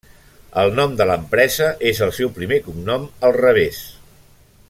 El 0.61 0.71
nom 0.77 0.95
de 1.01 1.05
l'empresa 1.09 1.67
és 1.91 2.01
el 2.07 2.15
seu 2.21 2.33
primer 2.39 2.59
cognom 2.69 3.07
al 3.29 3.39
revés. 3.41 3.87